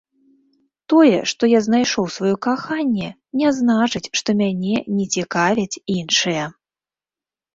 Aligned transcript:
Тое, 0.93 1.17
што 1.31 1.49
я 1.51 1.59
знайшоў 1.65 2.05
сваё 2.15 2.31
каханне, 2.45 3.09
не 3.41 3.51
значыць, 3.59 4.03
што 4.21 4.29
мяне 4.41 4.77
не 4.97 5.05
цікавяць 5.17 5.81
іншыя. 5.97 6.43